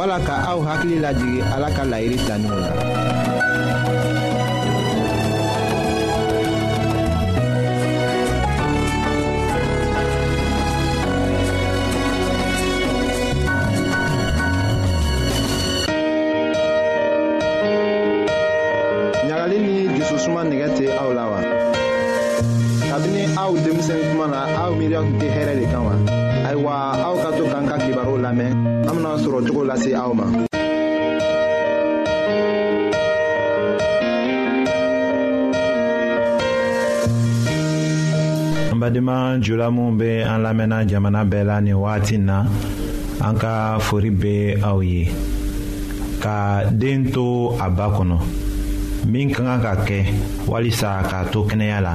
[0.00, 2.68] wala ka aw hakili lajigi ala ka laɲini taninw la
[19.28, 21.38] ɲagali ni jususuma nɛgɛ tɛ aw la wa
[22.90, 25.94] kabini aw denmisɛn kuma na aw miiriya tun tɛ hɛrɛ de kan wa
[26.48, 26.72] ayiwa
[27.06, 28.50] aw ka to k'an ka kibaru lamɛn
[28.88, 30.26] an bena sɔrɔ cogo lase aw ma
[38.72, 42.42] an badenma jula minw be an lamɛnna jamana bɛɛ la nin wagati na
[43.26, 44.34] an ka fori be
[44.68, 45.06] aw ye
[46.20, 47.24] ka den to
[47.64, 48.18] a ba kɔnɔ
[49.06, 49.98] min ka kan ka kɛ
[50.50, 51.94] walisa k'a to kɛnɛya la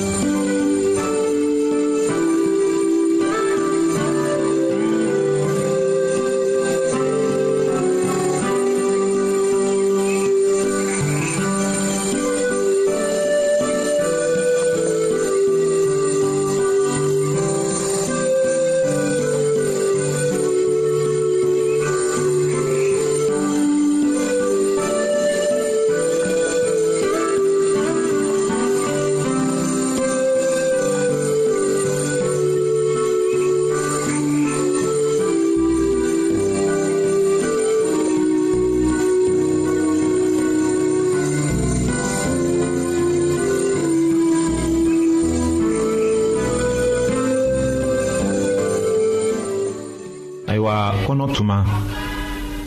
[51.11, 51.57] fɔnɔ tuma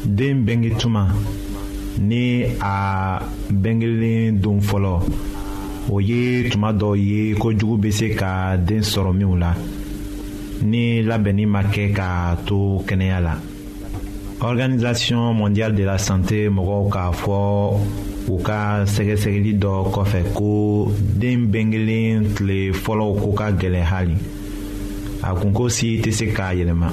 [0.04, 1.08] den bɛnge tuma
[1.98, 3.18] ni a
[3.50, 5.00] bɛngelen don fɔlɔ
[5.90, 9.54] o ye tuma dɔ ye kojugu bɛ se ka den sɔrɔ minw la
[10.62, 13.34] ni labɛnni ma kɛ k'a to kɛnɛya la
[14.42, 17.36] organisation mondiale de la santé mɔgɔw k'a fɔ
[18.28, 24.16] u ka sɛgɛsɛgɛli dɔ kɔfɛ ko den bɛnkelen tile fɔlɔw ko ka gɛlɛn hali
[25.22, 26.92] a kunko si tɛ se k'a yɛlɛma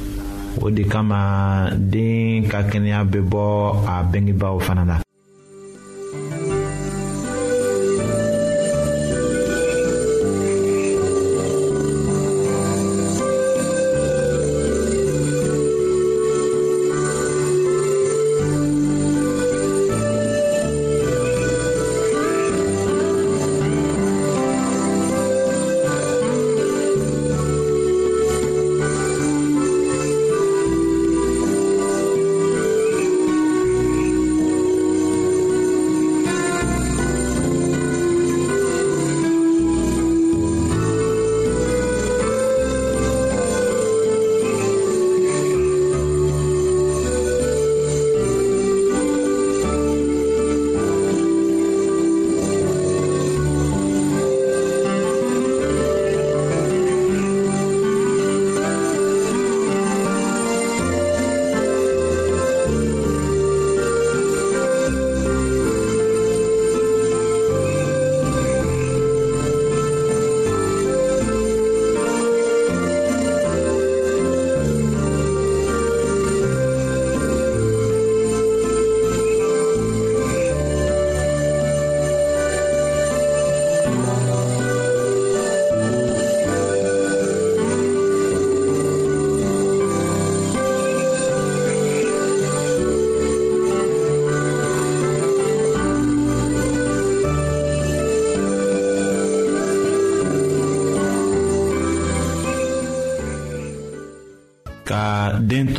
[0.59, 3.43] o de kama den ka kɛnɛya bɛ bɔ
[3.87, 4.97] a bengebaw fana na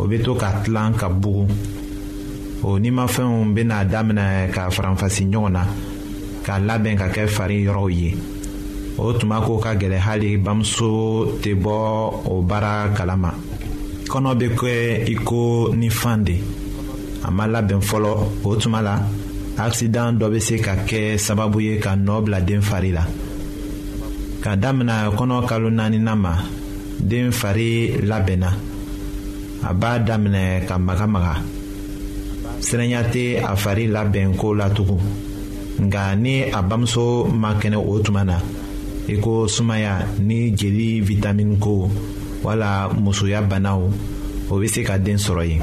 [0.00, 1.44] o be to ka tilan ka bugu
[2.62, 5.62] o nimafɛnw bena daminɛ ka faranfasi ɲɔgɔn na
[6.46, 8.10] ka labɛn ka kɛ fari yɔrɔw ye
[8.98, 11.74] o tuma ko ka gwɛlɛ hali bamuso tɛ bɔ
[12.30, 13.34] o baara kalama
[14.08, 14.72] kɔnɔ be kɛ
[15.10, 16.36] i ko ni fan de
[17.24, 18.12] a ma labɛn fɔlɔ
[18.46, 19.02] o tuma la
[19.58, 23.04] aksidan dɔ be se ka kɛ sababu ye ka nɔɔ bila den fari la
[24.40, 26.34] ka damina kɔnɔ kalo naaninan ma
[27.00, 28.71] den fari labɛnna
[29.68, 31.34] a b'a daminɛ ka magamaga
[32.60, 35.02] siranya tɛ a fari labɛn ko la tugun
[35.84, 38.36] nka ni a bamuso ma kɛnɛ o tuma na
[39.08, 41.90] i ko sumaya ni jeli vitamini ko
[42.44, 43.80] wala musoya banaw
[44.50, 45.62] o bɛ se ka den sɔrɔ yen.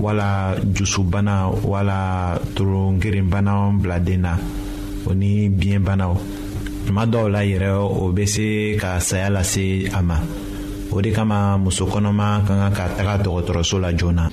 [0.00, 4.36] wala jusubana wala torongerenbana biladen na
[5.06, 6.12] o ni biyɛnbanaw
[6.84, 10.20] tuma dɔw la yɛrɛ o bɛ se ka saya lase a ma
[10.92, 14.28] o de kama muso kɔnɔma ka kan ka taga dɔgɔtɔrɔso la joona.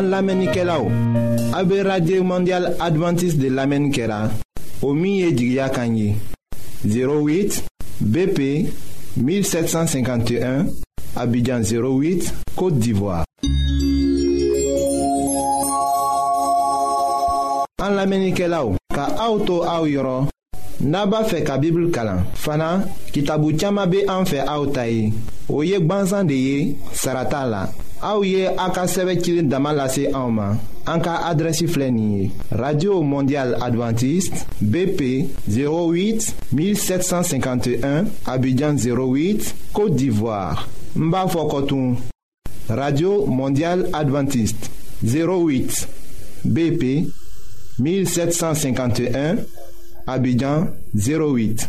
[0.00, 1.09] an lamɛnnikɛlaw
[1.60, 4.30] Nabe Radye Mondial Adventist de Lame Nkera
[4.82, 6.16] Omiye Djigya Kanyi
[6.86, 7.62] 08
[8.00, 8.40] BP
[9.18, 10.64] 1751
[11.16, 13.24] Abidjan 08 Kote Divoa
[17.82, 20.28] An Lame Nkera ou Ka aoutou aou yoron
[20.80, 22.72] Naba fe kabibul kalan Fana
[23.12, 25.12] kitabu tchama be anfe aoutay
[25.50, 27.66] Oyek banzan deye sarata la
[28.02, 30.58] Aouye ye a Damalase en
[32.58, 40.66] radio mondial adventiste bp 08 1751 abidjan 08 côte d'ivoire
[42.70, 44.70] radio Mondiale adventiste
[45.04, 45.86] 08
[46.46, 47.06] bp
[47.78, 49.36] 1751
[50.06, 51.68] abidjan 08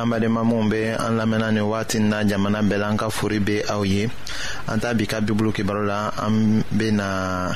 [0.00, 3.38] an badenma minw be an lamɛnna ni wagati na jamana bɛɛ la an ka fori
[3.38, 4.02] be aw ye
[4.68, 7.50] an t'a bi ka bibulu kibaro la an bena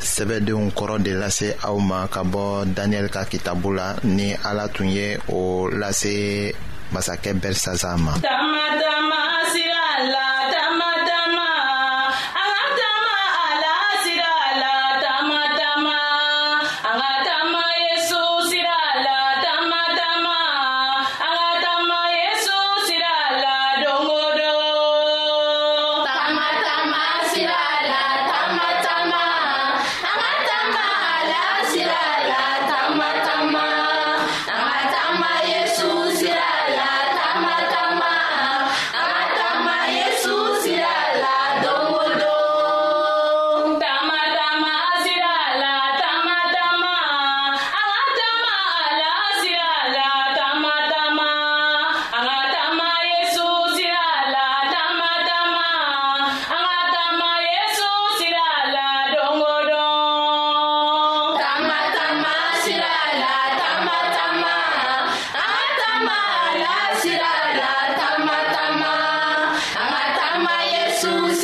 [0.00, 4.88] sɛbɛdenw kɔrɔ de lase aw ma ka bɔ daniyɛli ka kitabu la ni ala tun
[4.90, 6.52] ye o lase
[6.92, 8.14] masakɛ bɛrisaza ma
[71.00, 71.37] So.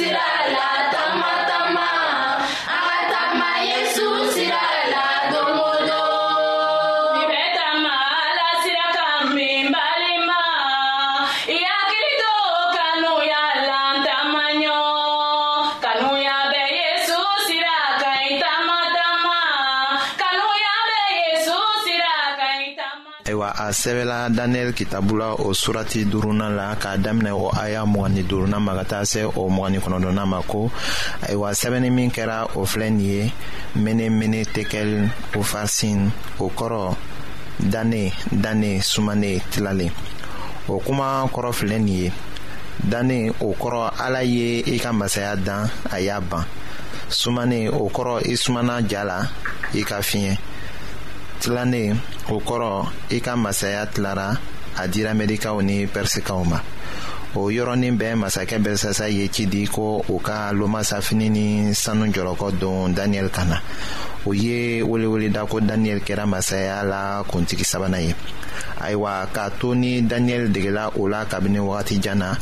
[23.84, 28.72] sɛbɛla daniyɛli kitabu la o surati durunan la k'a daminɛ o aya mugani durunan ma
[28.76, 30.70] ka taa se o mugani kɔnɔdɔnan ma ko
[31.20, 33.32] ayiwa sɛbɛnni min kɛra o filɛ nin ye
[33.76, 36.10] menemene tekel o farisin
[36.40, 36.96] o kɔrɔ
[37.72, 39.90] dane dane sumane tilalen
[40.68, 42.12] o kuma kɔrɔ filɛ nin ye
[42.90, 46.44] dane o kɔrɔ ala ye i ka masaya dan a y'a ban
[47.10, 49.28] sumane o kɔrɔ i sumana ja la
[49.74, 50.38] i ka fiɲɛ
[51.42, 51.96] tilannen
[52.32, 52.72] o kɔrɔ
[53.10, 54.28] i ka masaya tilara
[54.76, 56.58] a dira mɛdikaw ni pɛrisikaw ma
[57.38, 61.46] o yɔrɔnin bɛɛ masakɛ bɛrisasa ye ci di ko u ka lomasafini ni
[61.82, 63.58] sanu jɔrɔkɔ don daniyɛli ka na
[64.26, 68.14] o ye weleweleda ko daniyɛli kɛra masaya la kuntigi sabana ye
[68.80, 72.34] ayiwa k'a to ni daniyɛli degela o la kabini wagatijan na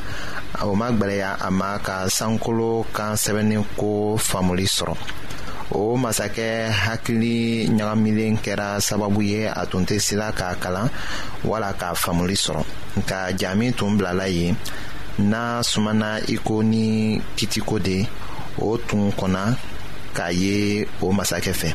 [0.63, 4.95] o ma gwɛlɛya a ma ka sankolo kan sɛbɛnnin ko faamuli sɔrɔ
[5.75, 6.49] o masakɛ
[6.85, 10.89] hakili ɲagamilen kɛra sababu ye a tun tɛ sila k'a kalan
[11.49, 12.63] wala k'a faamuli sɔrɔ
[12.99, 14.55] nka jaami tun bilala yen
[15.31, 16.87] n'a sumana iko ni
[17.37, 17.97] kitiko de
[18.67, 19.45] o tun kɔnna
[20.17, 20.55] k'a ye
[21.05, 21.71] o masakɛ fɛ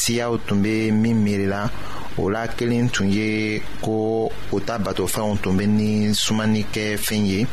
[0.00, 1.70] siyaw tun bɛ min miirila
[2.18, 5.90] o la kelen tun ye ko o ta batofɛnw tun bɛ ni
[6.24, 7.46] sumanikɛ fɛn ye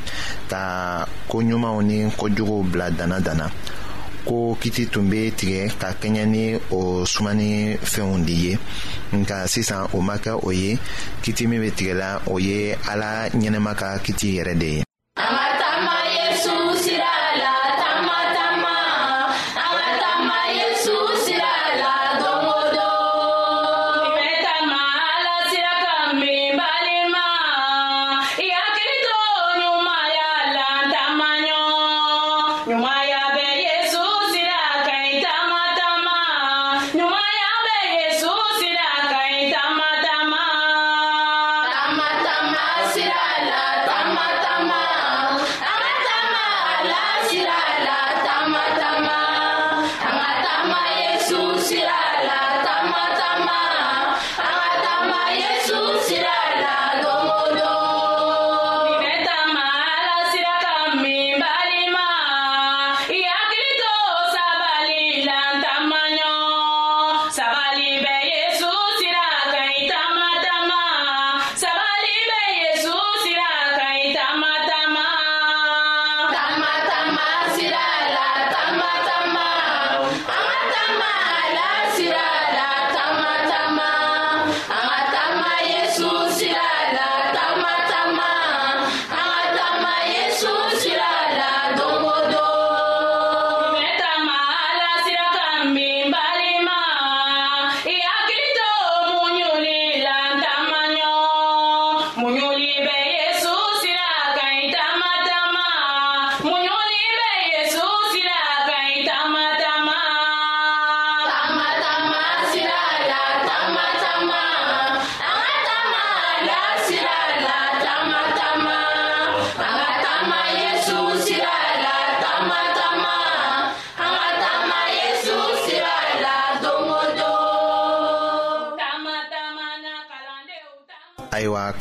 [0.50, 3.48] ka koɲumanw ni kojuguw bila dana dana
[4.28, 6.44] ko kiti tun be tigɛ ka kɛɲɛ ni
[6.78, 7.50] o sumani
[7.92, 8.54] fɛnw de ye
[9.20, 10.72] nka sisan o ma kɛ o ye
[11.24, 14.84] kiti min be tigɛla o ye ala ɲɛnɛma ka kiti yɛrɛ de ye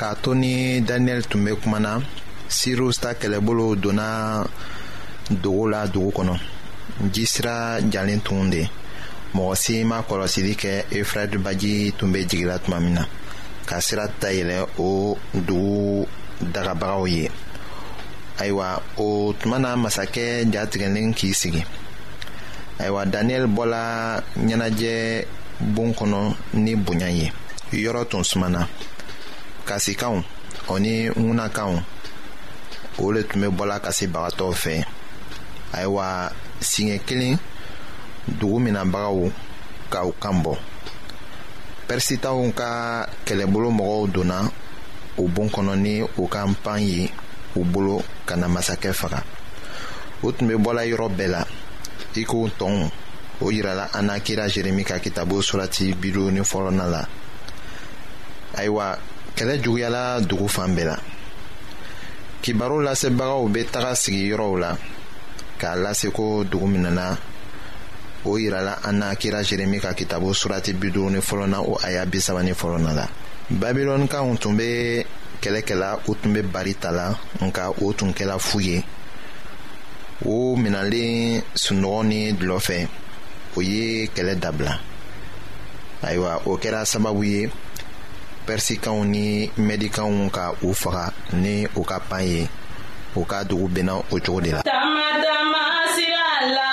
[0.08, 2.00] k'a to ni daniyɛli tun bɛ kuma na
[2.48, 4.44] sirus ta kɛlɛbolo donna
[5.30, 6.34] dogo la dugu kɔnɔ
[7.12, 8.66] jisira jalen tun de
[9.34, 13.04] mɔgɔ si ma kɔlɔsili kɛ efrad baji tun bɛ jigila tuma min na
[13.66, 16.06] ka sira dayɛlɛ o dugu
[16.40, 17.30] dagabagaw ye
[18.38, 21.62] ayiwa o tuma na masakɛ jatigɛlen k'i sigi
[22.78, 25.24] ayiwa daniyɛli bɔla ɲɛnajɛ
[25.60, 27.30] bon kɔnɔ ni bonya ye
[27.72, 28.66] yɔrɔ tun sumana
[29.68, 30.24] Kasi kaon,
[30.72, 31.82] Oni mwuna kaon,
[32.98, 34.80] O le tume bola kasi barato fe,
[35.76, 37.38] Ayo e wa, Sine kelin,
[38.28, 39.30] Dugo minan baga ou,
[39.92, 40.56] Ka ou kambo,
[41.86, 44.48] Persita ou nka, Kele bolo mwou donan,
[45.18, 47.10] Ou bon kononi, Ou kampan yi,
[47.56, 49.22] Ou bolo, Kana masake faka,
[50.22, 51.44] O tume bola yiro be la,
[52.18, 52.88] Iko ou ton,
[53.40, 57.04] Ou jirala, Anakira jirimi kakitabou, Sula ti bilou ni folon la,
[58.56, 58.88] Ayo e wa,
[59.38, 60.96] kɛlɛ juguyala dugu fan bɛɛ la
[62.42, 64.70] kibaru lasebagaw bɛ taga sigiyɔrɔw la
[65.58, 67.16] k'a lase ko dugu min na
[68.24, 71.78] o yirala an na kira jeremi ka kitabu surati bi duuru ni fɔlɔ na o
[71.84, 73.06] aya bi saba ni fɔlɔ na la
[73.52, 75.04] babilɔnikaw tun bɛ
[75.40, 78.82] kɛlɛ kɛla u tun bɛ bari ta la nka o tun kɛla fu ye
[80.26, 82.88] o minɛlen sunɔgɔ ni dulɔ fɛ
[83.56, 84.74] o ye kɛlɛ dabila
[86.02, 87.48] ayiwa o kɛra sababu ye
[88.48, 89.24] pɛrisikanw ni
[89.66, 91.04] mɛdikanw ka u faga
[91.42, 92.40] ni u ka pan ye
[93.20, 94.60] u ka dugu bɛnna o cogo de la.
[94.68, 95.62] tamatama
[95.94, 96.67] sira la.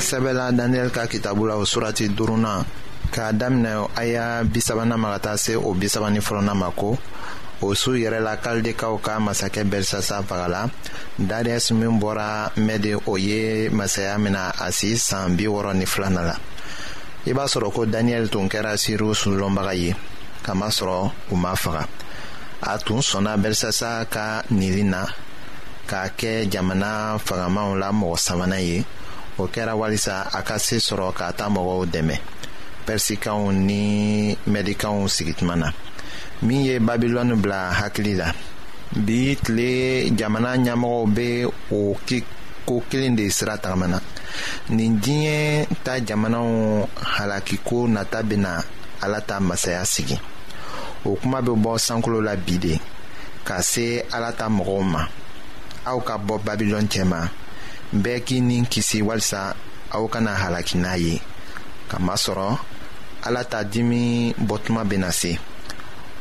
[0.00, 2.64] sɛbɛla daniyɛli ka kitabu la o surati duruna
[3.10, 6.96] k'a daminɛ a bisabanan ma ka taa se o bisabani ni fɔlɔnan ma ko
[7.62, 10.68] o su yɛrɛ la kalidekaw ka masakɛ belisasa fagala
[11.18, 16.26] dariyɛsi min bɔra mɛdi o ye masaya mina a si saan bi wɔrɔ ni filanan
[16.26, 16.36] la
[17.26, 19.94] i b'a sɔrɔ ko daniyɛli tun kɛra siriw lɔnbaga ye
[20.44, 21.86] kamasɔrɔ u ma faga
[22.62, 25.06] a tun sɔnna belisasa ka nili na
[25.88, 28.84] k'a kɛ jamana fagamaw la mɔgɔ sabanan ye
[29.38, 32.16] o kɛra walisa a ka se sɔrɔ k'a ta mɔgɔw dɛmɛ
[32.86, 33.82] pɛrisikanw ni
[34.52, 35.68] mɛdikanw sigituma na
[36.46, 38.28] min ye babilɔni bila hakili la
[39.04, 39.70] bi tile
[40.18, 41.94] jamana ɲɛmɔgɔw be o
[42.66, 44.00] ko kelen de sira tagamana
[44.70, 46.48] nin diɲɛ ta jamanaw
[47.14, 48.60] halakiko nata bena
[49.02, 50.18] ala ta masaya sigi
[51.04, 52.80] o kuma be bɔ sankolo la bi de
[53.44, 55.06] ka se ala ta mɔgɔw ma
[55.86, 57.30] aw ka bɔ babilɔn cɛma
[57.92, 59.54] bɛɛ k'i ni kisi walisa
[59.92, 61.16] aw kana halaki n'a ye
[61.88, 62.58] kamasɔrɔ
[63.26, 65.38] ala ta dimi bɔtuma bena se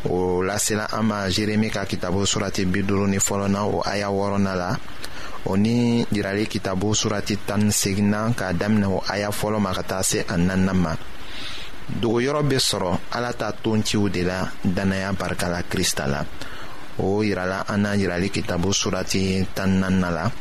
[0.10, 4.78] o lasela an ma jeremi ka kitabu surati biduru ni fɔlɔna o aya wɔrɔna la
[5.46, 10.02] o ni yirali kitabu surati tani segina k'a daminɛ o aya fɔlɔ ma ka taa
[10.04, 10.96] se a nanna ma
[12.00, 16.24] dogoyɔrɔ be sɔrɔ ala ta tonciw de la dannaya barika la krista la
[17.00, 20.32] o yirala an na yirali kitabu surati tan nanna la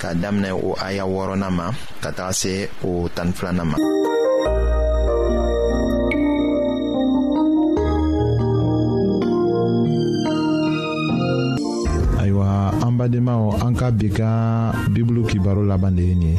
[0.00, 1.66] k'a daminɛ o aya wɔrɔnan ma
[2.02, 2.52] ka taga se
[2.88, 3.76] o tani filanan ma.
[12.20, 12.46] ayiwa
[12.84, 14.30] an badenmaw an ka bi ka
[14.92, 16.34] bibulu kibaro laban de ye nin ye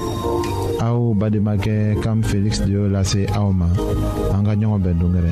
[0.88, 3.68] aw bademakɛ kam feliksi de y'o lase aw ma
[4.36, 5.32] an ka ɲɔgɔn bɛn dongɛrɛ.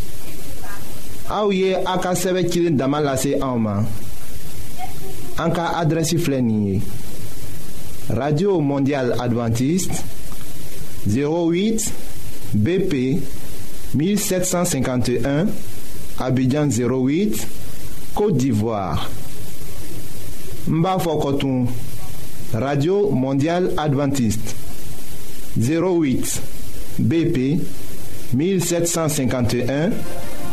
[1.31, 2.11] Aouye Aka
[2.71, 3.85] Damalase en
[8.09, 10.03] radio mondial adventiste
[11.07, 11.89] 08
[12.53, 13.21] bp
[13.95, 15.45] 1751
[16.19, 17.47] abidjan 08
[18.13, 19.09] côte d'ivoire
[22.53, 24.53] radio mondial adventiste
[25.55, 26.41] 08
[26.99, 27.59] bp
[28.33, 29.91] 1751